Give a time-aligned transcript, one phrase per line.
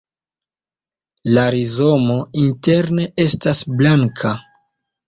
[1.35, 2.17] La rizomo
[2.47, 4.35] interne estas blanka.